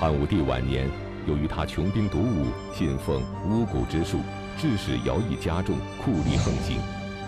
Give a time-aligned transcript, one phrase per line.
[0.00, 0.88] 汉武帝晚年，
[1.26, 4.20] 由于他穷兵黩武，信奉巫蛊之术，
[4.56, 6.80] 致使徭役加重，酷吏横行，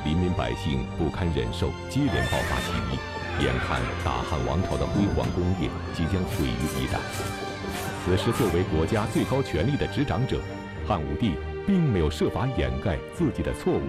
[0.07, 6.97] 黎民百姓不堪忍受，接连爆发起义，眼看大汉王朝的辉煌功业即将毁于一旦。
[8.07, 10.41] 此时，作为国家最高权力的执掌者，
[10.89, 11.35] 汉武帝
[11.67, 13.83] 并没有设法掩盖自己的错误，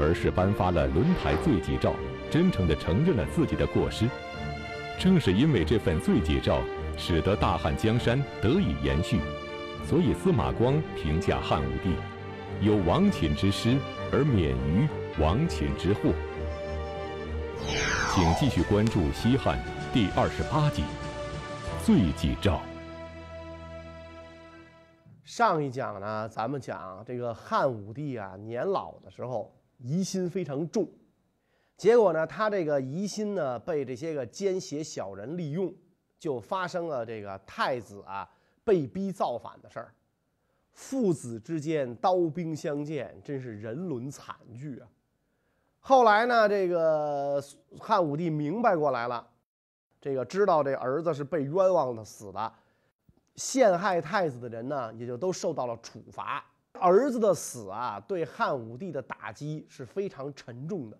[0.00, 1.92] 而是颁发了轮台罪己诏，
[2.30, 4.08] 真诚地承认了自己的过失。
[4.98, 6.62] 正是因为这份罪己诏，
[6.96, 9.20] 使得大汉江山得以延续，
[9.84, 11.94] 所以司马光评价汉武帝
[12.60, 13.76] 有亡秦之师
[14.12, 14.88] 而免于
[15.20, 16.12] 亡秦之祸。
[18.14, 19.58] 请继续关注《西汉》
[19.94, 20.82] 第二十八集
[21.86, 22.56] 《罪己诏》。
[25.24, 30.86] 上一讲呢，咱们讲这个汉武帝啊，年老的时候疑心非常重，
[31.78, 35.72] 结果呢，他这个疑心呢被这些个奸邪小人利用，
[36.22, 38.30] 就发生了这个太子啊
[38.62, 39.92] 被逼造反的事儿，
[40.70, 44.86] 父子之间刀兵相见，真是人伦惨剧啊。
[45.80, 47.42] 后来呢，这个
[47.76, 49.28] 汉武帝明白过来了，
[50.00, 52.52] 这个知道这儿子是被冤枉的死的。
[53.34, 56.44] 陷害太子的人呢，也就都受到了处罚。
[56.74, 60.96] 儿子的死啊，对汉武帝的打击是非常沉重的。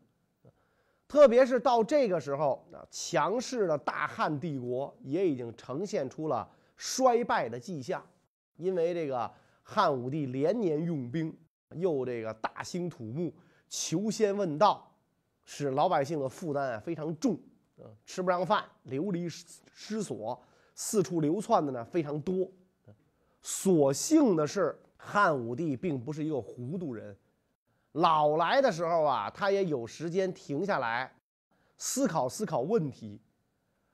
[1.13, 8.03] 特别是到这个时候，啊，强势的大汉帝国也已经呈现出了衰败的迹象。
[8.57, 9.31] 因为这个
[9.63, 11.37] 汉武帝连年用兵，
[11.75, 13.31] 又这个大兴土木、
[13.69, 14.91] 求仙问道，
[15.45, 17.39] 使老百姓的负担啊非常重，
[18.07, 20.43] 吃不上饭，流离失所。
[20.75, 22.51] 四处流窜的呢非常多，
[23.43, 27.15] 所幸的是汉武帝并不是一个糊涂人，
[27.93, 31.13] 老来的时候啊，他也有时间停下来
[31.77, 33.21] 思考思考问题。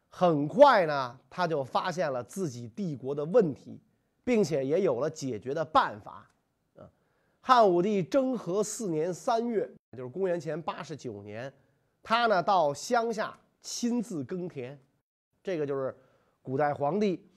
[0.09, 3.81] 很快呢，他就发现了自己帝国的问题，
[4.25, 6.28] 并且也有了解决的办法。
[6.76, 6.88] 啊，
[7.41, 11.53] 汉武帝征和四年三月，就是公元前八十九年，
[12.03, 14.78] 他呢到乡下亲自耕田，
[15.42, 15.97] 这个就是。
[16.41, 17.28] 古代皇帝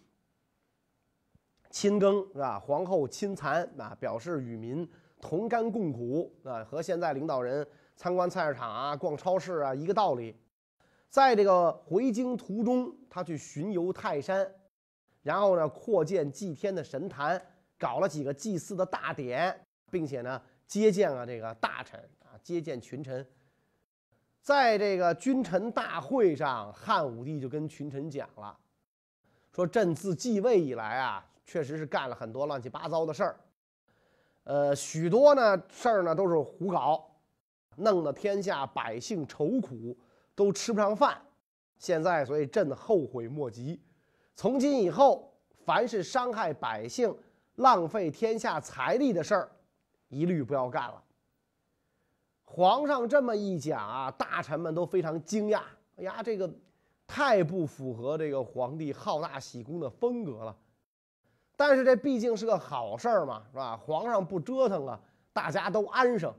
[1.69, 2.57] 亲耕是吧？
[2.57, 4.89] 皇后亲蚕啊，表示与民
[5.21, 7.65] 同甘共苦啊，和现在领导人
[7.95, 10.35] 参观菜市场啊、逛超市啊一个道理。
[11.07, 14.49] 在这个回京途中，他去巡游泰山，
[15.21, 17.41] 然后呢扩建祭天的神坛，
[17.77, 19.57] 搞了几个祭祀的大典，
[19.91, 23.25] 并且呢接见了这个大臣啊，接见群臣。
[24.41, 28.57] 在这个君臣大会上，汉武帝就跟群臣讲了。
[29.53, 33.39] 说朕自继位以来啊，确实是干了很多乱七八糟的事儿，
[34.43, 37.09] 呃，许多呢事儿呢都是胡搞，
[37.75, 39.97] 弄得天下百姓愁苦，
[40.35, 41.21] 都吃不上饭。
[41.77, 43.81] 现在，所以朕后悔莫及。
[44.35, 45.33] 从今以后，
[45.65, 47.15] 凡是伤害百姓、
[47.55, 49.51] 浪费天下财力的事儿，
[50.09, 51.03] 一律不要干了。
[52.43, 55.61] 皇上这么一讲啊，大臣们都非常惊讶。
[55.97, 56.49] 哎呀，这个。
[57.13, 60.57] 太不符合这个皇帝好大喜功的风格了，
[61.61, 63.77] 但是这毕竟是个好事儿嘛，是吧？
[63.77, 64.99] 皇上不折腾了，
[65.31, 66.33] 大家都安生。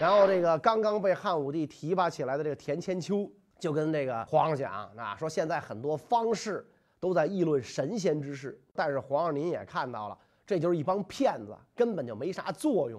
[0.00, 6.66] 然后这个刚刚被汉武帝提拔起来的这个田千秋就跟这个皇上讲啊，说现在很多方士
[6.98, 10.16] 都在议论神仙之事，但是皇上您也看到了，
[10.46, 12.98] 这就是一帮骗子，根本就没啥作用。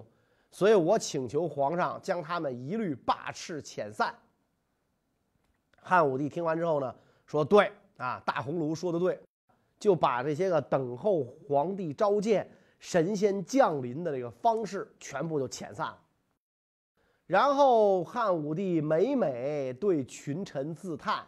[0.52, 4.14] 所以我请求皇上将他们一律罢斥遣散。
[5.82, 6.94] 汉武帝听完之后呢？
[7.26, 9.20] 说对啊，大红炉说的对，
[9.78, 15.98] 就把这些个等候皇帝召见、神仙降临的这个方式全部就遣散了。
[17.26, 21.26] 然后汉武帝每每对群臣自叹，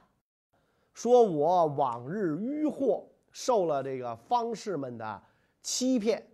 [0.95, 5.23] 说我往日迂惑，受了这个方士们的
[5.61, 6.25] 欺骗，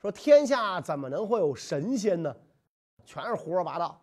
[0.00, 2.34] 说天下怎么能会有神仙呢？
[3.04, 4.02] 全是胡说八道，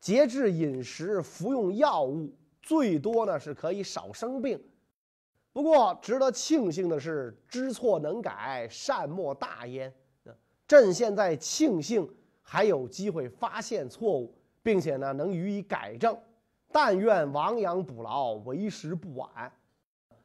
[0.00, 2.32] 节制饮食，服用药物。
[2.62, 4.58] 最多呢是可以少生病，
[5.54, 9.90] 不过值得庆幸的是，知错能改，善莫大焉。
[10.66, 12.12] 朕现在庆幸
[12.42, 14.34] 还有机会发现错误，
[14.64, 16.18] 并且呢能予以改正。
[16.72, 19.30] 但愿亡羊补牢，为时不晚。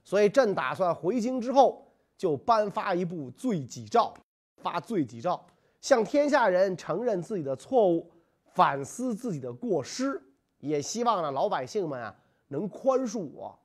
[0.03, 1.87] 所以朕打算回京之后
[2.17, 4.11] 就颁发一部罪己诏，
[4.57, 5.39] 发罪己诏，
[5.79, 8.09] 向天下人承认自己的错误，
[8.45, 10.19] 反思自己的过失，
[10.57, 12.15] 也希望呢老百姓们啊。
[12.47, 13.55] 能宽恕我！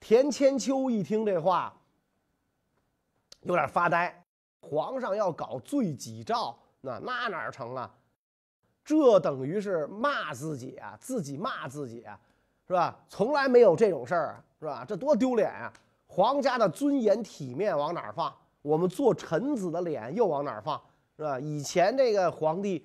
[0.00, 1.72] 田千秋一听这话，
[3.42, 4.24] 有点发呆。
[4.62, 7.90] 皇上要搞罪己诏，那那哪成啊？
[8.84, 12.18] 这等于是骂自己啊，自己骂自己啊，
[12.66, 12.98] 是吧？
[13.08, 14.84] 从来没有这种事儿啊，是吧？
[14.86, 15.72] 这多丢脸啊！
[16.06, 18.34] 皇家的尊严体面往哪儿放？
[18.62, 20.80] 我们做臣子的脸又往哪儿放？
[21.16, 21.38] 是吧？
[21.38, 22.84] 以前这个皇帝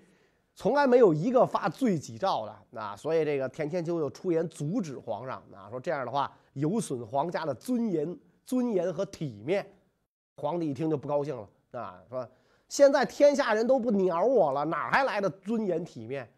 [0.54, 9.66] 从来没有一个发罪己诏的啊，所以这个田千秋就出言阻止皇上啊，说这样的话有损皇家的尊严、尊严和体面。
[10.36, 11.48] 皇帝一听就不高兴了
[11.80, 12.28] 啊，说
[12.68, 16.30] 现在天下人都不鸟我了，哪还来的尊严体面？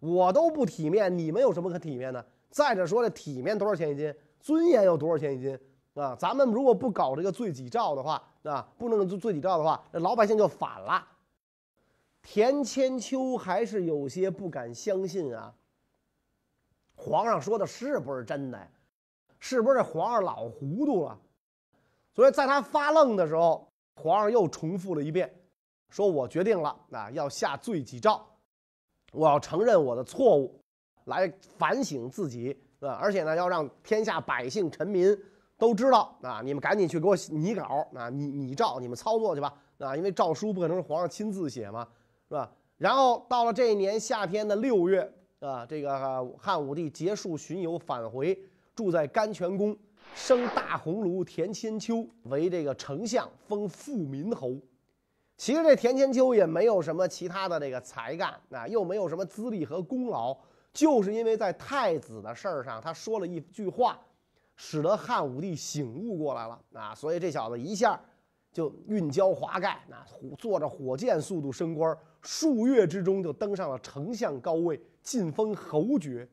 [0.00, 2.24] 我都不体面，你们有什么可体面的？
[2.50, 4.14] 再者说，这体面多少钱一斤？
[4.38, 5.58] 尊严有多少钱一斤？
[5.94, 11.06] 啊，咱们如果不搞这个罪己诏的话，啊，不能做罪己诏的话，那老百姓就反了。
[12.22, 15.54] 田千秋还是有些不敢相信啊。
[16.94, 18.68] 皇上说的是不是真的呀？
[19.46, 21.20] 是不是这皇上老糊涂了？
[22.14, 25.30] 所以在他发愣的时候，皇上又重复了一遍，
[25.90, 28.24] 说我决定了啊，要下罪己诏。
[29.12, 30.58] 我要承认我的错误，
[31.04, 35.14] 来反省自己，啊，而且呢，要让天下百姓臣民
[35.58, 36.40] 都知道啊！
[36.42, 39.94] 你们赶紧去给我拟稿啊，拟拟诏，你们操作去吧，啊！
[39.94, 41.86] 因为诏书不可能是皇上亲自写嘛，
[42.28, 42.50] 是吧？
[42.78, 48.36] 然后到了这一年夏天的六月，啊，这个汉武帝结束巡游返回，
[48.74, 49.76] 住在甘泉宫，
[50.14, 54.56] 升大鸿胪田千秋为这个丞相，封富民侯。
[55.36, 60.36] 其实这田千秋也没有什么其他的这个才干啊，又没有什么资历和功劳，
[60.72, 63.98] 就是因为在太子的事儿上，他说了一句话，
[64.54, 68.00] 使得汉武帝醒悟过来了啊，所以这小子一下
[68.52, 70.06] 就运交华盖，那啊，
[70.38, 76.28] 坐着火箭速度升官，数月之中就登上了丞相高位，晋封侯爵。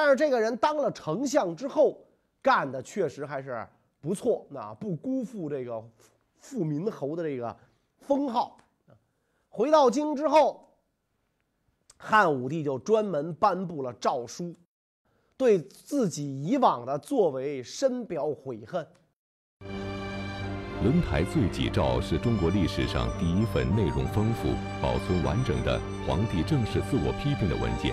[0.00, 1.98] 但是这个人当了丞相之后，
[2.40, 3.66] 干的确实还是
[4.00, 5.82] 不错，那不辜负这个
[6.36, 7.56] 富民侯的这个。
[8.02, 8.56] 封号，
[9.48, 10.68] 回到京之后，
[11.96, 14.54] 汉武帝就专门颁布了诏书，
[15.36, 18.86] 对自己以往的作为深表悔恨。
[20.84, 24.50] 轮台罪己诏是中国历史上第一份内容丰富、
[24.80, 27.92] 保存完整的皇帝正式自我批评的文件。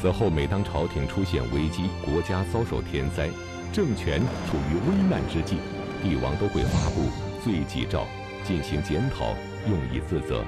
[0.00, 3.28] 此后，每当朝廷出现危机、国家遭受天灾、
[3.72, 5.58] 政权处于危难之际，
[6.02, 7.08] 帝王都会发布
[7.42, 8.06] 罪己诏。
[8.44, 9.34] 进行检讨，
[9.68, 10.44] 用以自责。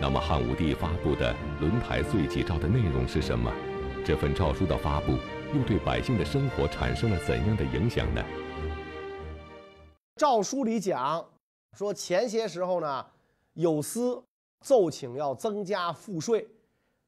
[0.00, 3.52] 那么，汉武帝发布的轮台罪己诏的内容是什么？
[4.04, 5.18] 这份诏书的发布
[5.52, 8.22] 又对百姓的生活产生了怎样的影响呢？
[10.14, 11.26] 诏书里讲
[11.76, 13.04] 说，前些时候呢，
[13.54, 14.22] 有司
[14.60, 16.46] 奏请要增加赋税，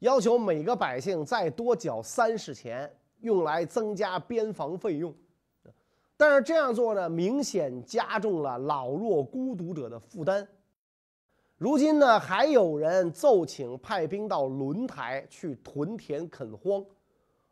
[0.00, 2.90] 要求每个百姓再多缴三十钱，
[3.20, 5.14] 用来增加边防费用。
[6.16, 10.46] 但是这样做呢，明显加重了老弱孤独者的负担。
[11.58, 16.84] 如今呢，还有人奏请派兵到轮台去屯田垦荒。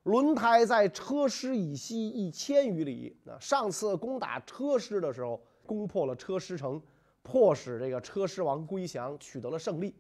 [0.03, 3.17] 轮台在车师以西一千余里。
[3.25, 6.81] 那上次攻打车师的时候，攻破了车师城，
[7.23, 9.95] 迫使这个车师王归降，取得了胜利。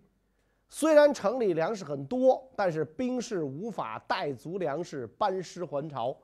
[0.68, 6.16] 虽然城里粮食很多，但是兵士无法带足粮食班师还朝。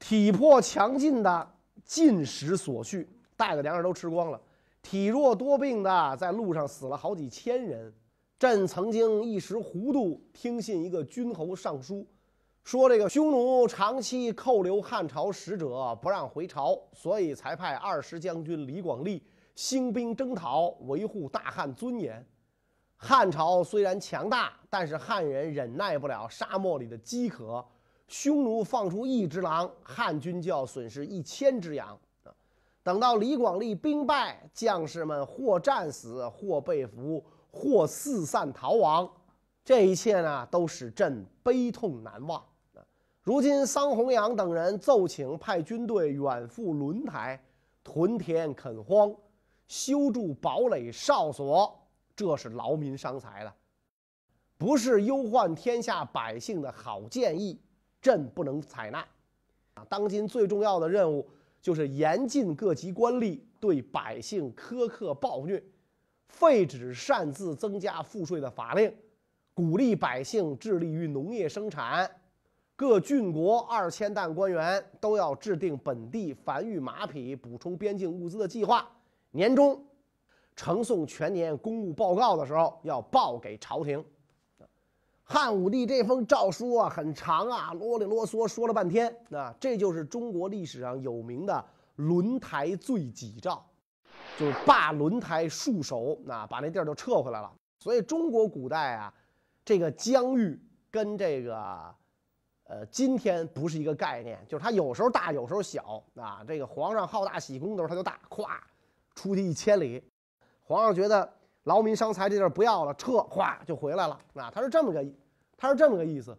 [0.00, 1.54] 体魄强劲的
[1.84, 4.38] 进食所需，带的粮食都吃光了；
[4.82, 7.92] 体弱多病的在路上死了好几千人。
[8.36, 12.04] 朕曾经一时糊涂，听信一个君侯上书，
[12.64, 19.22] 说这个匈奴长期扣留汉朝使者，不让回朝，所以才派二十将军李广利
[19.54, 22.26] 兴兵征讨，维护大汉尊严。
[23.06, 27.62] 汉朝虽然强大，但是汉人忍耐不了沙漠里的饥渴。
[28.08, 31.88] 匈奴放出一只狼，汉军就要损失一千只羊
[32.22, 32.32] 啊！
[32.82, 39.10] 等到李广利兵败，将士们或战死，或被俘，或四散逃亡，
[39.62, 42.40] 这一切呢，都使朕悲痛难忘
[42.72, 42.80] 啊！
[43.20, 47.38] 如今桑弘羊等人奏请派军队远赴轮台，
[47.82, 49.14] 屯田垦荒，
[49.66, 51.78] 修筑堡垒哨所，
[52.16, 53.52] 这是劳民伤财的，
[54.56, 57.60] 不是忧患天下百姓的好建议。
[58.02, 58.98] 朕不能采纳，
[59.72, 61.26] 啊，当今最重要的任务
[61.62, 65.64] 就是严禁各级官吏对百姓苛刻暴虐，
[66.28, 68.94] 废止擅自增加赋税的法令，
[69.54, 72.10] 鼓励百姓致力于农业生产。
[72.76, 78.86] 各郡国二千担官员都要制定本地繁育马匹、补充边境物资的计划。
[79.30, 79.82] 年终
[80.56, 84.04] 呈送全年公务报告的时候，要报给朝廷。
[85.26, 89.14] 汉武帝这封诏书啊，很长啊，啰里啰嗦说了半天。
[89.30, 91.64] 那这就是中国历史上有名的
[91.96, 93.64] 轮台罪己诏，
[94.38, 97.50] 就是罢轮台戍守，那把那地儿就撤回来了。
[97.78, 99.14] 所以中国古代啊，
[99.64, 101.94] 这个疆域跟这个
[102.64, 106.44] 呃，今天不是一个概念，就是它有时候大，有时候小啊。
[106.46, 108.46] 这个皇上好大喜功的时候，他就大，咵
[109.14, 110.02] 出去一千里；
[110.66, 111.30] 皇上觉得
[111.64, 114.50] 劳民伤财这地儿不要了，撤，哗就回来了啊。
[114.50, 115.04] 他是这么个，
[115.58, 116.36] 他是这么个意思。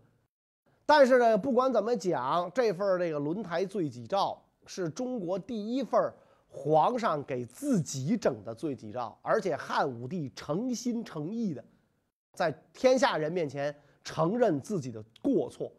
[0.84, 6.12] 但是呢，不管怎么讲，这份这个轮台罪己诏是中国第一份
[6.48, 11.64] 皇上给自己整的罪己诏，而且汉武帝诚心诚意的
[12.34, 15.72] 在天下人面前承认自己的过错，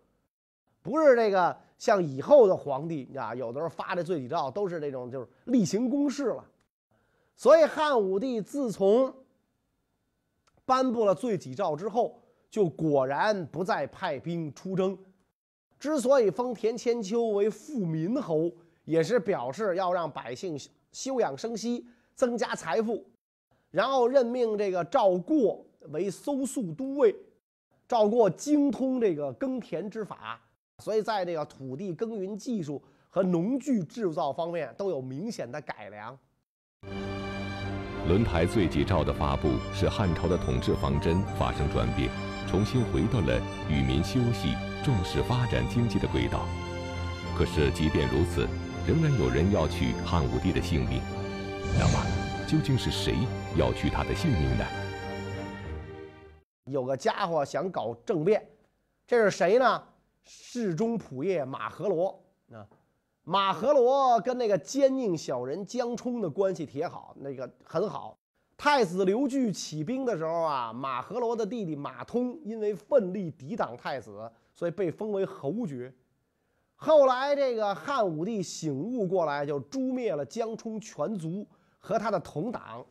[0.82, 6.44] 不是这个像以后的皇帝啊，有的时候发这罪己诏都是那种就是例行公事了。
[7.36, 9.14] 所以汉武帝自从
[10.64, 12.20] 颁布了罪己诏之后。
[12.48, 14.96] 就果然不再派兵出征。
[15.78, 18.50] 之所以封田千秋为富民侯，
[18.84, 20.58] 也是表示要让百姓
[20.90, 23.04] 休养生息，增加财富。
[23.70, 27.14] 然后任命这个赵过为搜粟都尉，
[27.86, 30.40] 赵过精通这个耕田之法，
[30.78, 36.18] 所以在这个土地耕耘技术和农具制造方面都有明显的改良。
[38.08, 42.08] 轮台罪己诏的发布，使汉朝的统治方针发生转变。
[42.48, 46.46] 重新回到了与民休息、重视发展经济的轨道。
[47.36, 48.46] 可是，即便如此，
[48.86, 51.00] 仍然有人要取汉武帝的性命。
[51.76, 52.06] 那么，
[52.46, 53.16] 究竟是谁
[53.56, 54.64] 要取他的性命呢？
[56.66, 58.46] 有个家伙想搞政变，
[59.04, 59.82] 这是谁呢？
[60.24, 62.22] 侍中仆射马和罗！
[63.28, 68.16] 马和罗跟那个奸佞小人江充的关系铁好，那个很好。
[68.56, 75.92] 太子刘据起兵的时候啊，马和罗的弟弟马通因为奋力抵挡太子，所以被封为侯爵。
[76.76, 81.44] 后来这个汉武帝醒悟过来，就诛灭了江充全族
[81.78, 82.86] 和他的同党。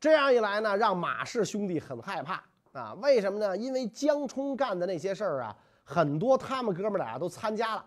[0.00, 2.42] 这样一来呢，让马氏兄弟很害怕
[2.72, 2.94] 啊。
[3.02, 3.54] 为什么呢？
[3.54, 7.84] 因为江充干的那些事儿啊，很多他们哥们俩都参加了，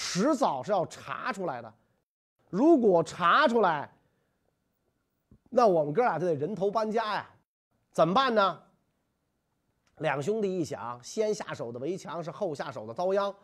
[0.00, 1.74] 迟早是要查出来的。
[2.48, 3.92] 如果查出来，
[5.50, 7.28] 那我们哥俩就得人头搬家呀，
[7.90, 8.62] 怎么办呢？
[9.96, 13.34] 两兄弟一想，先下手的围墙是后下手的遭殃，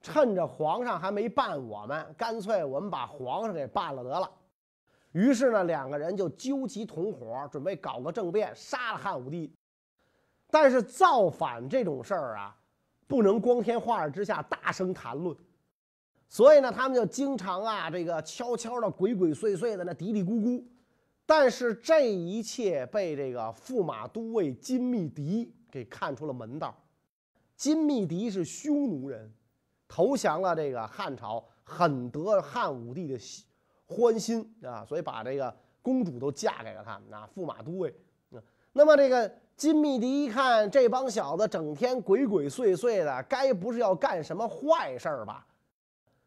[0.00, 4.30] 趁着皇上还没办我们，干脆我们把皇上给办了得了。
[5.10, 9.52] 于是呢，两个人就纠集同伙，准备搞个政变，杀了汉武帝。
[10.48, 12.56] 但是造反这种事儿啊，
[13.08, 15.36] 不能光天化日之下大声谈论，
[16.34, 20.60] 所以呢，他们就经常啊，这个悄悄的、鬼鬼祟祟的，那嘀嘀咕咕。
[21.24, 26.76] 但是这一切被这个驸马都尉金密迪给看出了门道。
[27.54, 29.32] 金密迪是匈奴人，
[29.86, 33.16] 投降了这个汉朝，很得汉武帝的
[33.86, 37.14] 欢心啊，所以把这个公主都嫁给了他们。
[37.14, 37.94] 啊，驸马都尉。
[38.72, 45.46] 那么这个金密迪一看这帮小子整天鬼鬼祟祟的，该不是要干什么坏事儿吧？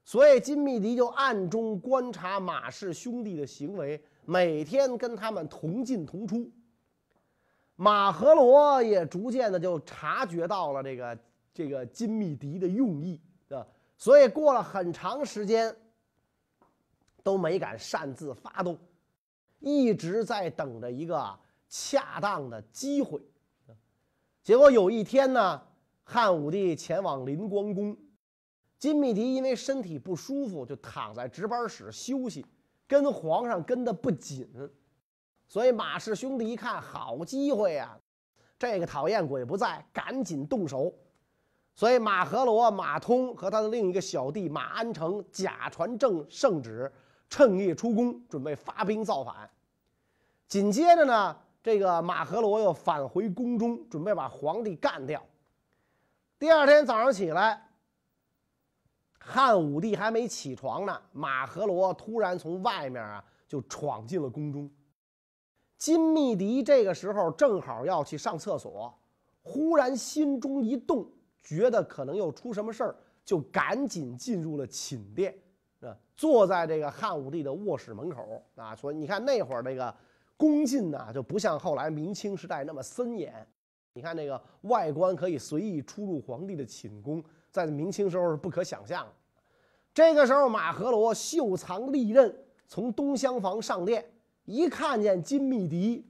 [0.08, 4.02] 所以金密迪就暗中观察马氏兄弟的行为。
[4.24, 6.50] 每天跟他们同进同出，
[7.76, 11.20] 马和罗也逐渐的就察觉到了这个
[11.54, 15.76] 这个金密迪的用意啊，所以过了很长时间
[17.22, 18.80] 都没敢擅自发动，
[19.60, 21.38] 一直在等着一个
[21.68, 23.22] 恰当的机会。
[24.42, 25.62] 结果有一天呢，
[26.06, 27.98] 汉武帝前往临光宫，
[28.80, 32.46] 金密迪因为身体不舒服，就躺在值班室休息。
[32.90, 34.48] 跟皇上跟的不紧，
[35.46, 38.00] 所以马氏兄弟一看好机会呀，
[38.58, 40.94] 这个讨厌鬼不在，赶紧动手。
[41.76, 46.90] 所以马和罗、马通和他的另一个小弟马安成假传正圣旨，
[47.30, 49.50] 趁夜出宫，准备发兵造反。
[50.48, 55.22] 紧接着呢，这个马和罗又返回宫中，准备把皇帝干掉。
[56.40, 57.67] 第二天早上起来。
[59.30, 64.72] 汉武帝还没起床呢，马和罗突然从外面啊就闯进了宫中。
[65.78, 68.98] 金密迪这个时候正好要去上厕所，
[69.44, 71.06] 忽然心中一动，
[71.44, 75.38] 觉得可能又出什么事儿，就赶紧进入了寝殿，
[75.82, 78.74] 啊，坐在这个汉武帝的卧室门口啊。
[78.74, 79.94] 所以你看那会儿这个
[80.38, 83.46] 宫禁呢，就不像后来明清时代那么森严。
[83.92, 87.22] 你看那个外观可以随意出入皇帝的寝宫。
[87.66, 89.12] 在明清时候是不可想象的。
[89.94, 92.34] 这个时候，马和罗袖藏利刃，
[92.68, 94.06] 从东厢房上殿，
[94.46, 96.06] 一看见金密迪，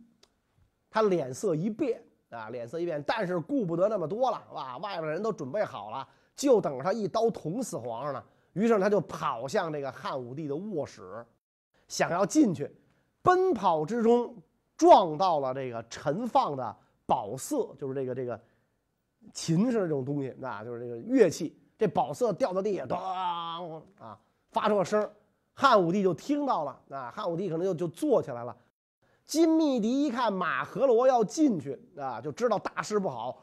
[0.90, 8.22] 他脸色一变啊，脸色一变，但是顾不得那么多了，哇，外边人都准备好了，就等着他一刀捅死皇上呢。
[8.52, 11.26] 于是他就跑向这个汉武帝的卧室，
[11.88, 12.70] 想要进去，
[13.22, 14.36] 奔跑之中
[14.76, 16.76] 撞到了这个陈放的
[17.06, 18.38] 宝色，就是这个这个
[19.34, 21.58] 琴似的这种东西，那就是这个乐器。
[21.78, 23.00] 这宝色掉到地下，当
[24.00, 24.18] 啊，
[24.50, 25.08] 发出了声
[25.54, 28.56] 汉武帝就听到了，啊，汉武帝可能就就坐起来了。
[29.26, 33.38] 金密迪一看马和罗要进去，啊，就知道大事不好，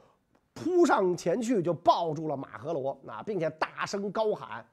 [0.53, 4.67] 扑上前去就抱住了马和罗，啊，并且大声高喊，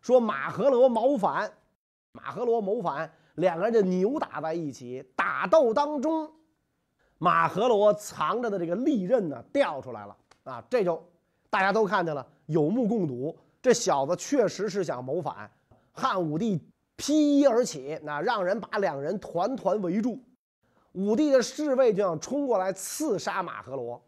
[0.00, 1.52] 说马和罗谋反，
[2.12, 5.04] 马和罗谋反，两个人就扭打在一起。
[5.14, 6.28] 打斗当中，
[7.18, 10.16] 马和罗藏着的这个利刃呢掉出来了，
[10.48, 11.02] 啊，这就
[11.50, 12.26] 大家都看见了。
[12.46, 15.50] 有目共睹，这小子确实是想谋反。
[15.92, 16.60] 汉武帝
[16.96, 20.18] 披衣而起，那让人把两人团团围住。
[20.92, 24.02] 武帝的侍卫就想冲过来刺杀马和罗，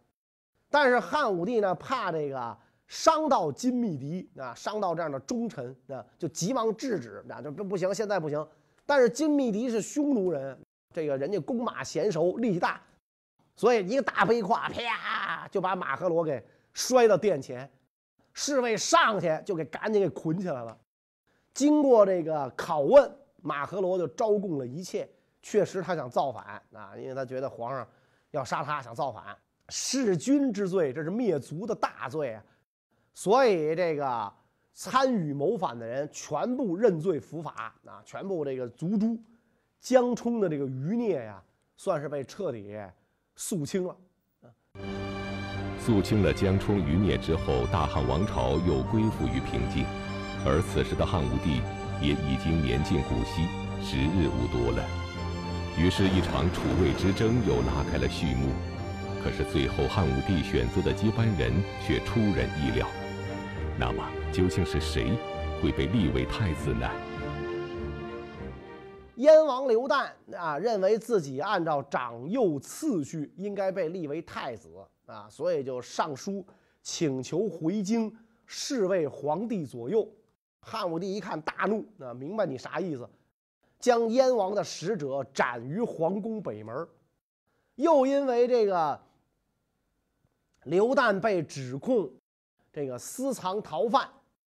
[0.71, 2.57] 但是汉武帝呢，怕这个
[2.87, 8.45] 伤到金密迪啊，伤到这样的忠臣啊，就急忙制止，那就不不行，现在不行。
[8.87, 10.59] 但是金密迪是匈奴人，
[10.93, 12.83] 这个人家弓马娴熟，力气大，
[13.61, 17.71] 所以一个大背胯，啪就把马和罗给摔到殿前。
[18.33, 20.75] 侍卫上去就给赶紧给捆起来了。
[21.53, 25.07] 经过这个拷问，马和罗就招供了一切，
[25.43, 27.87] 确实他想造反啊，因为他觉得皇上
[28.31, 29.37] 要杀他，想造反，
[29.69, 32.43] 弑君之罪，这是灭族的大罪啊。
[33.13, 34.33] 所以这个
[34.73, 39.23] 参与谋反的人全部认罪伏法啊，全部这个族诛。
[39.81, 41.43] 江充的这个余孽呀，
[41.77, 42.75] 算是被彻底
[43.43, 43.97] 肃清了。
[45.81, 49.87] 肃清了江充余孽之后，大汉王朝又归附于平静，
[50.45, 51.63] 而此时的汉武帝
[52.03, 53.49] 也已经年近古稀，
[53.83, 54.85] 时日无多了。
[55.79, 58.53] 于是，一场楚魏之争又拉开了序幕。
[59.25, 61.51] 可是，最后汉武帝选择的接班人
[61.83, 62.87] 却出人意料。
[63.79, 65.13] 那么，究竟是谁
[65.63, 66.87] 会被立为太子呢？
[69.21, 74.71] 燕王刘旦啊，认为自己按照长幼次序应该被立为太子。
[75.05, 76.43] 啊，所以就上书
[76.83, 78.11] 请求回京
[78.47, 80.09] 侍卫皇帝左右。
[80.61, 83.07] 汉武帝一看大怒，啊，明白你啥意思，
[83.79, 86.89] 将燕王的使者斩于皇宫北门。
[87.75, 88.99] 又因为这个
[90.65, 92.11] 刘旦被指控
[92.73, 94.09] 这个私藏逃犯，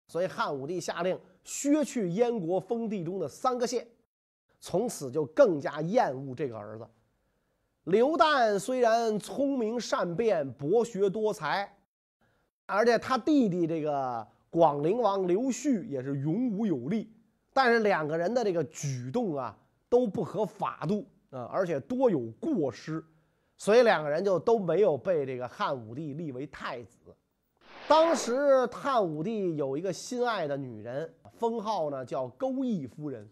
[0.09, 3.87] 所以汉武帝下令削去燕国封地中的三个县，
[4.67, 6.85] 从此就更加厌恶这个儿子。
[7.85, 11.73] 刘旦虽然聪明善辩、博学多才，
[12.67, 17.09] 而且他弟弟这个广陵王刘旭也是勇武有力，
[17.53, 19.57] 但是两个人的这个举动啊
[19.89, 23.01] 都不合法度啊，而且多有过失，
[23.57, 27.15] 所以两个人就都没有被这个汉武帝立为太子。
[27.87, 33.31] 当时汉武帝有一个心爱的女人，封号呢叫钩弋夫人，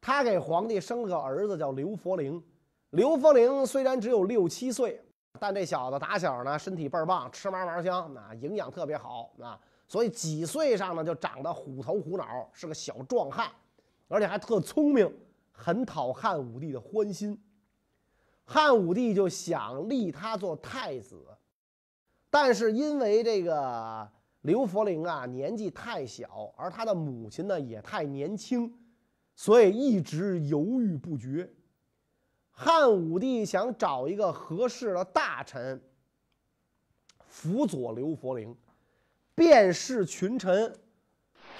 [0.00, 2.42] 他给皇帝生了个儿子叫刘弗陵。
[2.90, 5.00] 刘弗陵虽然只有六七岁，
[5.38, 13.50] 但这小子打小呢身体倍儿棒，吃嘛嘛香，啊营养特别好啊，所以几岁上呢就长得虎头虎脑，是个小壮汉，
[14.08, 15.12] 而且还特聪明，
[15.52, 17.38] 很讨汉武帝的欢心。
[18.46, 21.22] 汉武帝就想立他做太子，
[22.30, 28.72] 但是因为这个刘弗陵啊年纪太小，而他的母亲呢也太年轻，
[29.38, 31.48] 所以一直犹豫不决。
[32.50, 35.80] 汉武帝想找一个合适的大臣
[37.28, 38.52] 辅佐刘弗陵，
[39.36, 40.74] 便是群臣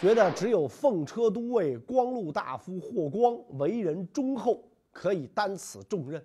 [0.01, 6.21] 觉得只有奉车都尉光禄大夫霍光为人忠厚，可以担此重任。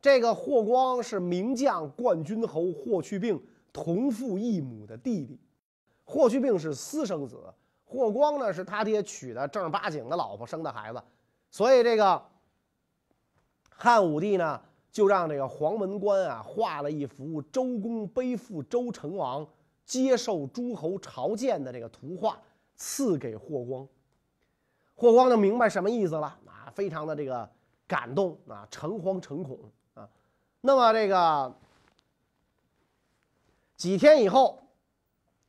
[0.00, 5.40] 这个霍光是名将冠军侯霍去病同父异母的弟弟，
[6.04, 7.36] 霍去病是私生子，
[7.86, 11.02] 霍光呢是他爹娶的正儿八经的老婆生的孩子，
[11.50, 12.22] 所以这个。
[13.78, 14.58] 汉武帝呢，
[14.90, 19.46] 就让这个黄门官啊画了一幅周公背负周成王
[19.84, 22.40] 接受诸侯朝见的这个图画，
[22.74, 23.86] 赐给霍光。
[24.94, 27.46] 霍光就明白什么意思了啊，非常的这个
[27.86, 29.58] 感动啊，诚惶诚恐
[29.92, 30.08] 啊。
[30.62, 31.54] 那么这个
[33.76, 34.58] 几天以后，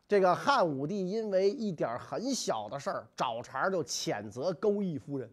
[0.07, 5.29] 这个汉武帝因为一点很小的事儿，找茬就谴责钩弋夫人。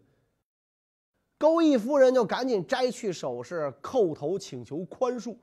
[1.37, 5.35] 钩弋夫人就赶紧摘去首饰，叩头请求宽恕。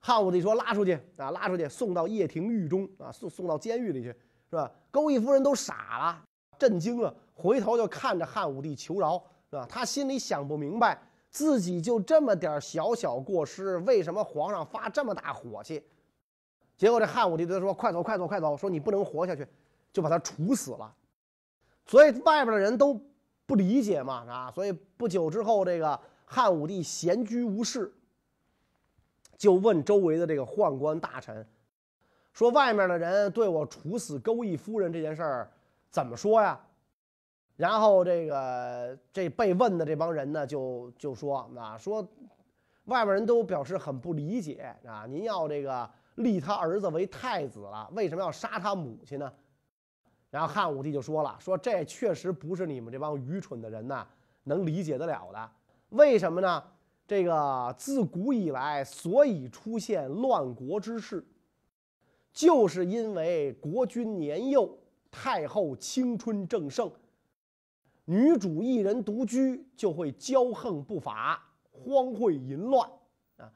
[0.00, 4.08] 汉武帝说：“拉出去啊，拉出去，送到掖庭狱中啊，送送到监狱里去，
[4.50, 6.24] 是吧？”钩弋夫人都傻了，
[6.58, 9.64] 震惊了，回头就看着汉武帝求饶，是吧？
[9.68, 11.00] 他心里想不明白，
[11.30, 15.84] 自己就这么点小小过失，为什么皇上发这么大火气？
[16.82, 18.56] 结果这汉武帝对他说：“快走，快走，快走！
[18.56, 19.46] 说你不能活下去，
[19.92, 20.92] 就把他处死了。”
[21.86, 23.00] 所以外边的人都。
[23.44, 27.92] 不理解嘛啊，所以不久之后，这个汉武帝闲居无事，
[29.36, 31.46] 就问周围的这个宦官大臣
[32.32, 35.50] 说外面的人对我处死钩弋夫人这件事儿
[35.90, 36.58] 怎么说呀？
[37.56, 42.08] 然后这个这被问的这帮人呢，就就说啊，说
[42.84, 49.32] 外面人都表示很不理解啊，您要这个立他儿子为太子了，为什么要杀他母亲呢？
[50.30, 54.06] 然后汉武帝就说了，说这确实不是你们这帮愚蠢的人呐
[54.44, 55.50] 能理解得了的。
[55.90, 56.62] 为什么呢？
[57.06, 61.22] 这个自古以来，所以出现乱国之事，
[62.32, 64.78] 就是因为国君年幼，
[65.10, 66.90] 太后青春正盛，
[68.06, 72.88] 女主一人独居，就会骄横不法，荒秽淫乱
[73.36, 73.52] 啊，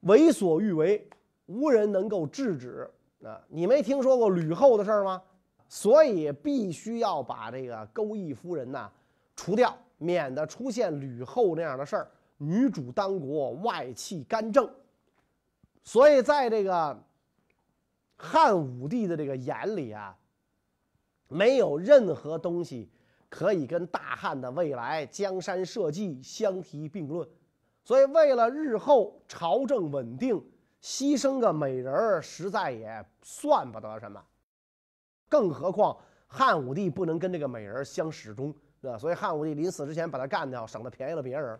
[0.00, 1.08] 为所欲为，
[1.48, 2.88] 无人能够制止
[3.22, 3.38] 啊。
[3.48, 5.22] 你没听说过吕后的事儿吗？
[5.68, 8.90] 所以必须要把这个钩弋夫人呐
[9.36, 12.10] 除掉，免得出现吕后那样的事儿。
[12.38, 14.66] 女主当国，外戚干政。
[15.84, 16.98] 所以在这个
[18.16, 20.16] 汉武帝的这个眼里啊，
[21.28, 22.88] 没有任何东西
[23.28, 27.28] 可以跟大汉的未来江山社稷相提并论。
[27.84, 30.42] 所以为了日后朝政稳定，
[30.82, 34.22] 牺牲个美人儿，实在也算不得什么。
[35.28, 38.96] 更何况汉武帝不能跟这个美人相始终，对吧？
[38.96, 41.58] 所以汉武帝临死之前把他干掉，省得便宜了别人。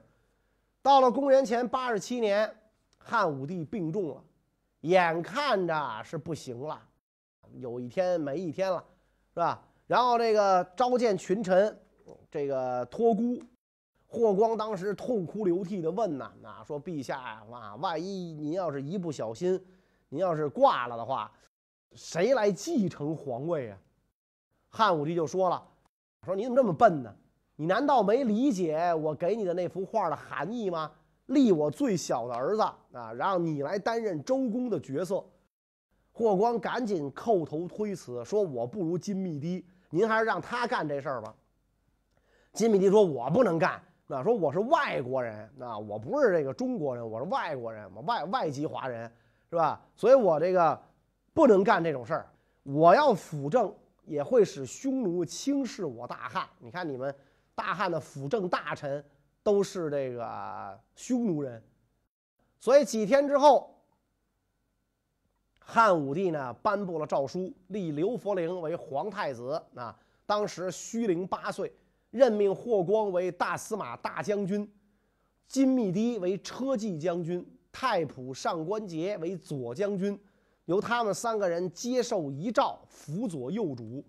[0.81, 2.51] 到了公元前八十七年，
[2.99, 4.25] 汉武帝病重了，
[4.81, 6.81] 眼看着是不行了，
[7.55, 8.83] 有一天没一天了，
[9.35, 9.63] 是吧？
[9.87, 11.79] 然后这个召见群臣，
[12.31, 13.43] 这个托孤，
[14.11, 19.63] 霍光当时痛哭流涕的问呐，啊，说陛下呀，啊，万一您要是一不小心，
[20.09, 21.31] 您要是挂了的话。
[21.93, 23.79] 谁来继承皇位啊？
[24.71, 25.63] 汉武帝就说了
[26.25, 27.15] ：“说你怎么这么笨呢？
[27.55, 30.91] 你难道没理解我给你的那幅画的含义吗？
[31.27, 35.23] 立我最小的儿子啊，让你来担任周公的角色。”
[36.13, 41.35] 霍光赶紧叩头推辞，说：“我不如金密帝，您还是让他干这事儿吧。”
[42.55, 49.09] 金密帝说：“我不能干，那，说我是外国人，啊，我不是这个中国人，我是外国人，我外外籍华人，
[49.49, 49.81] 是吧？
[49.95, 50.77] 所以我这个。”
[51.35, 52.29] 不能干这种事儿，
[52.65, 53.73] 我要辅政
[54.05, 56.49] 也会使匈奴轻视我大汉。
[56.59, 57.15] 你看你们
[57.55, 59.05] 大汉的辅政大臣
[59.41, 61.63] 都是这个匈奴人，
[62.59, 63.73] 所以几天之后，
[65.61, 69.63] 汉武帝呢颁布了诏书，立刘弗陵为皇太子。
[69.77, 71.73] 啊，当时虚龄八岁，
[72.11, 74.71] 任命霍光为大司马大将军，
[75.47, 80.19] 金密堤为车骑将军，太仆上官桀为左将军。
[80.65, 84.05] 由他们三个人接受遗诏，辅佐幼主，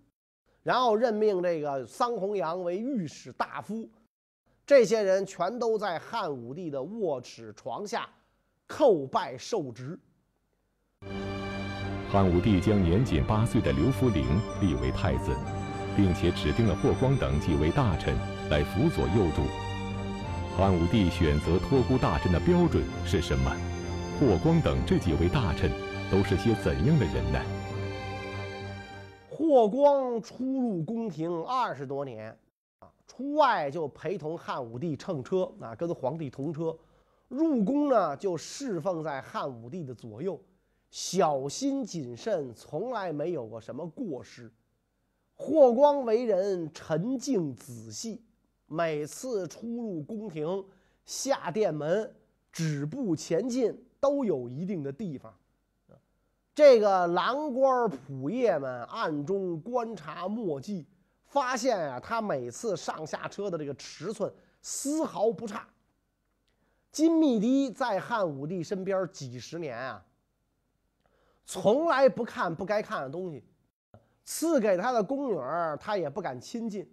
[0.62, 3.90] 然后任命这个桑弘羊为御史大夫。
[4.66, 8.08] 这些人全都在汉武帝的卧室床下
[8.68, 9.98] 叩拜受职。
[12.12, 14.26] 汉武帝将年仅八岁的刘弗陵
[14.62, 15.32] 立为太子，
[16.00, 18.16] 并且指定了霍光等几位大臣
[18.50, 19.44] 来辅佐幼主。
[20.56, 23.52] 汉武帝选择托孤大臣的标准是什么？
[24.18, 25.70] 霍光等这几位大臣。
[26.12, 27.40] 都是些怎样的人呢？
[29.30, 32.36] 霍光出入宫廷二十多年，
[32.80, 36.76] 啊，出外就陪同汉武帝乘车，啊，跟皇帝同车；
[37.28, 40.42] 入宫呢，就侍奉在汉武帝的左右，
[40.90, 44.52] 小心谨慎，从来没有过什么过失。
[45.42, 48.22] 霍光为人沉静仔细，
[48.68, 50.66] 每次出入宫廷、
[51.06, 52.14] 下殿门、
[52.52, 55.34] 止步前进，都有一定的地方。
[56.54, 60.86] 这个郎官仆夜们暗中观察墨迹，
[61.24, 65.66] 发现啊，他每次上下车的这个尺寸丝毫不差。
[66.92, 70.06] 金密堤在汉武帝身边几十年啊，
[71.46, 73.42] 从来不看不该看的东西，
[74.32, 76.88] 赐给他的宫女儿他也不敢亲近。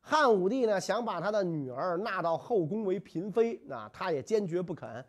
[0.00, 5.04] 汉武帝呢想把他的女儿纳到后宫为嫔妃，那他也坚决不肯，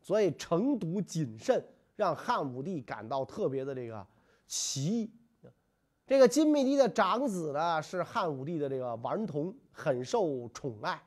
[0.00, 1.60] 所以成独谨慎。
[1.96, 4.06] 让汉武帝感到特别的这个
[4.46, 5.10] 奇异。
[6.06, 11.02] 这个金密堤的长子呢是汉武帝的这个顽童，很受宠爱。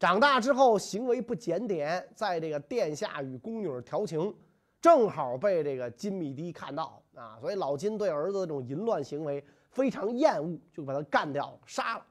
[0.00, 4.34] 长大之后行为不检点，在这个殿下与宫女调情，
[4.80, 12.06] 正好被这个金密堤看到啊，所以老金对儿子的这种淫乱行为非常厌恶，就把他干掉了，杀了。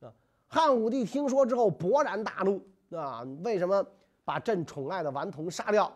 [0.00, 0.12] 啊，
[0.46, 3.84] 汉武帝听说之后勃然大怒啊，为什么
[4.24, 5.92] 把朕宠爱的顽童杀掉？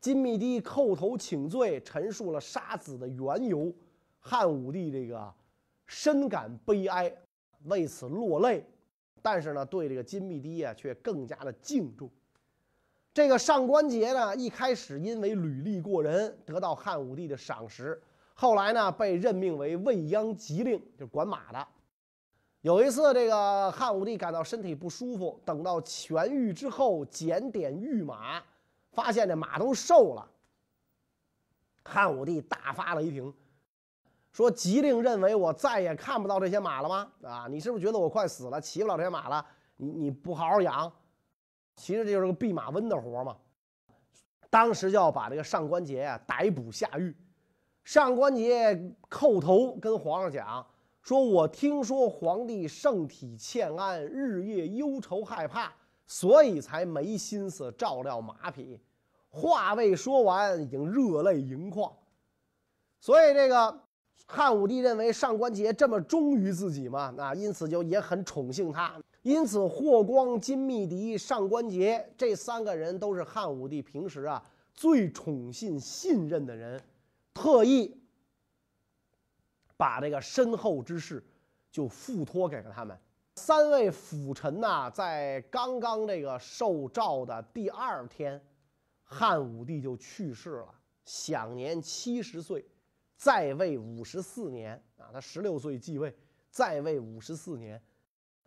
[0.00, 3.72] 金密堤叩头请罪，陈述了杀子的缘由。
[4.18, 5.32] 汉武帝这个
[5.86, 7.14] 深感悲哀，
[7.64, 8.64] 为此落泪。
[9.22, 12.10] 但是呢，对这个金密堤啊，却更加的敬重。
[13.14, 18.02] 这个上官桀呢，一开始因为履历过人，得到汉武帝的赏识。
[18.34, 21.66] 后来呢，被任命为未央吉令，就管马的。
[22.62, 28.42] 有一次，这个汉武帝感到身体不舒服，等到痊愈之后，检点御马，
[28.90, 30.28] 发现这马都瘦了。
[31.84, 33.32] 汉武帝大发雷霆，
[34.32, 37.12] 说：“吉令认为我再也看不到这些马了吗？
[37.22, 39.46] 啊，你是不是觉得我快死了，骑不了这些马了？
[39.76, 40.92] 你你不好好养，
[41.76, 43.36] 其实这就是个弼马温的活嘛。”
[44.50, 47.14] 当时就要把这个上官桀啊逮捕下狱。
[47.82, 50.64] 上官桀叩头跟皇上讲
[51.02, 55.72] 说：“我听说皇帝圣体欠安，日夜忧愁害怕，
[56.06, 58.80] 所以才没心思照料马匹。”
[59.28, 61.92] 话未说完，已经热泪盈眶。
[63.00, 63.80] 所以这个
[64.24, 68.94] 汉武帝认为上官桀这么忠于自己嘛，那因此就也很宠幸他。
[69.24, 76.78] 因此，霍光、金密迪、上官桀这三个人都是汉武帝平时啊最宠信、信任的人。
[77.32, 77.98] 特意
[79.78, 81.24] 把这个身后之事
[81.72, 82.96] 就付托给了他们
[83.36, 88.38] 三位辅臣呐，在刚刚这个受诏的第二天，
[89.04, 90.68] 汉武帝就去世了，
[91.06, 92.62] 享年七十岁，
[93.16, 95.08] 在位五十四年啊。
[95.10, 96.14] 他十六岁继位，
[96.50, 97.82] 在位五十四年，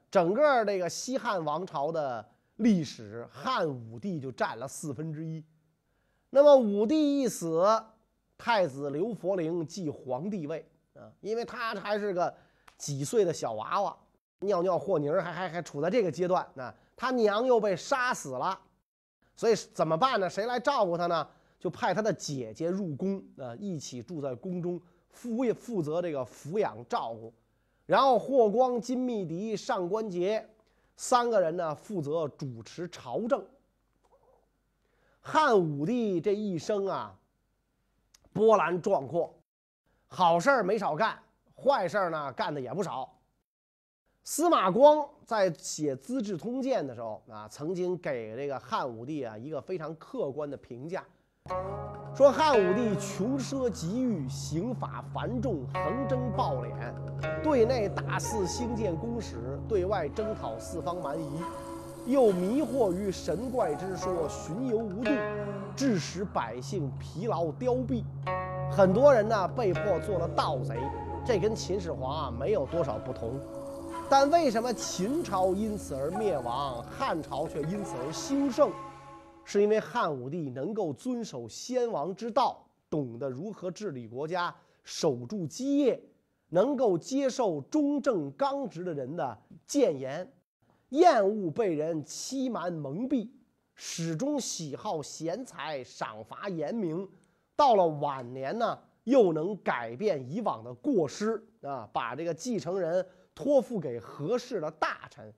[0.09, 5.43] 整个这个西汉王朝的历史，汉武帝就占了四分之一。
[6.29, 7.63] 那么武帝一死。
[8.39, 12.31] 太子刘弗陵继皇帝位啊，因为他还是个
[12.77, 13.97] 几岁的小娃娃，
[14.41, 16.71] 尿尿和泥还还还处在这个阶段那。
[16.95, 18.59] 他娘又被杀死了，
[19.35, 20.29] 所以怎么办呢？
[20.29, 21.27] 谁来照顾他呢？
[21.57, 27.33] 就派他的姐姐入宫啊，一起住在宫中，负负责这个抚养照顾。
[27.87, 30.45] 然后霍光、金密迪、上官桀
[30.95, 33.43] 三个人呢，负责主持朝政。
[35.19, 37.17] 汉武帝这一生啊。
[38.33, 39.33] 波澜壮阔，
[40.05, 41.17] 好事儿没少干，
[41.55, 43.17] 坏事儿呢干的也不少。
[44.23, 51.03] 司马光在写《资治通鉴》的时候啊，曾经给这个汉武帝啊一个非常客观的评价，
[52.15, 56.71] 说汉武帝穷奢极欲，刑法繁重，横征暴敛，
[57.43, 61.41] 对内大肆兴建宫室，对外征讨四方蛮夷，
[62.07, 65.11] 又迷惑于神怪之说，巡游无度。
[65.75, 68.03] 致使百姓疲劳凋敝，
[68.71, 70.75] 很多人呢被迫做了盗贼，
[71.23, 73.39] 这跟秦始皇啊没有多少不同。
[74.09, 78.71] 但为什么秦朝因此而灭亡，汉朝却因此而兴盛？
[79.49, 85.97] 是因为汉武帝能够遵守先王之道，懂得如何治理国家，守住基业，
[86.49, 90.29] 能够接受忠正刚直的人的谏言，
[90.89, 93.29] 厌恶被人欺瞒蒙蔽。
[93.73, 97.07] 始终喜好贤才，赏罚严明。
[97.55, 105.33] 到了晚年呢，又能改变以往的过失啊，把这个继承人托付给合适的大臣。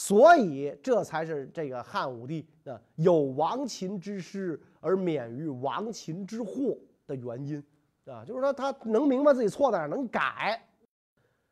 [0.00, 7.60] 所以，这才是这个汉武帝啊有亡秦之师而免于亡秦之祸的原因
[8.06, 10.64] 啊，就是说他能明白自己错在哪，能改。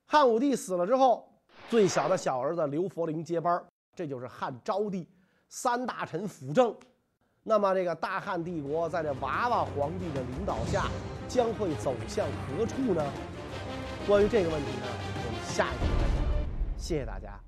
[0.04, 1.28] 汉武帝死了之后，
[1.68, 3.60] 最小的小儿子刘弗陵接班，
[3.96, 5.08] 这就是汉昭帝。
[5.48, 6.72] 三大臣辅政，
[7.42, 10.88] 那么这个大汉帝国在这娃娃皇帝的领导下，
[11.26, 13.04] 将会走向何处呢？
[14.06, 16.78] 关于这个问题呢，我们下一集再讲。
[16.78, 17.45] 谢谢大家。